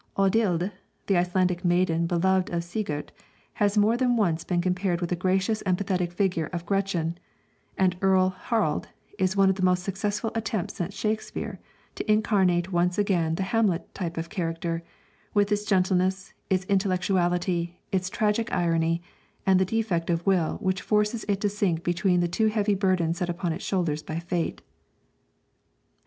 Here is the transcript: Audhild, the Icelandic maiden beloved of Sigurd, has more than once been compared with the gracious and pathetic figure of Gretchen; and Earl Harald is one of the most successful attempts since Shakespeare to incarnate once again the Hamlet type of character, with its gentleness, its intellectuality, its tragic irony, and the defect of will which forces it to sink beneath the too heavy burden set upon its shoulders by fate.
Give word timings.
Audhild, 0.17 0.71
the 1.05 1.15
Icelandic 1.15 1.63
maiden 1.63 2.07
beloved 2.07 2.49
of 2.49 2.63
Sigurd, 2.63 3.11
has 3.53 3.77
more 3.77 3.95
than 3.95 4.17
once 4.17 4.43
been 4.43 4.59
compared 4.59 4.99
with 4.99 5.11
the 5.11 5.15
gracious 5.15 5.61
and 5.61 5.77
pathetic 5.77 6.11
figure 6.11 6.47
of 6.47 6.65
Gretchen; 6.65 7.19
and 7.77 7.95
Earl 8.01 8.29
Harald 8.31 8.87
is 9.19 9.35
one 9.37 9.47
of 9.47 9.57
the 9.57 9.61
most 9.61 9.83
successful 9.83 10.31
attempts 10.33 10.73
since 10.73 10.95
Shakespeare 10.95 11.59
to 11.93 12.11
incarnate 12.11 12.71
once 12.71 12.97
again 12.97 13.35
the 13.35 13.43
Hamlet 13.43 13.93
type 13.93 14.17
of 14.17 14.29
character, 14.31 14.81
with 15.35 15.51
its 15.51 15.65
gentleness, 15.65 16.33
its 16.49 16.65
intellectuality, 16.65 17.79
its 17.91 18.09
tragic 18.09 18.51
irony, 18.51 19.03
and 19.45 19.59
the 19.59 19.65
defect 19.65 20.09
of 20.09 20.25
will 20.25 20.57
which 20.61 20.81
forces 20.81 21.25
it 21.27 21.39
to 21.41 21.47
sink 21.47 21.83
beneath 21.83 22.21
the 22.21 22.27
too 22.27 22.47
heavy 22.47 22.73
burden 22.73 23.13
set 23.13 23.29
upon 23.29 23.53
its 23.53 23.63
shoulders 23.63 24.01
by 24.01 24.17
fate. 24.17 24.63